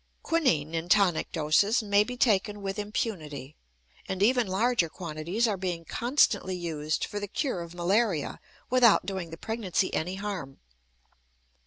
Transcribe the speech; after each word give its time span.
Quinin 0.23 0.73
in 0.73 0.89
tonic 0.89 1.31
doses 1.31 1.83
may 1.83 2.03
be 2.03 2.17
taken 2.17 2.63
with 2.63 2.79
impunity, 2.79 3.55
and 4.09 4.23
even 4.23 4.47
larger 4.47 4.89
quantities 4.89 5.47
are 5.47 5.57
being 5.57 5.85
constantly 5.85 6.55
used 6.55 7.05
for 7.05 7.19
the 7.19 7.27
cure 7.27 7.61
of 7.61 7.75
malaria 7.75 8.39
without 8.71 9.05
doing 9.05 9.29
the 9.29 9.37
pregnancy 9.37 9.93
any 9.93 10.15
harm. 10.15 10.57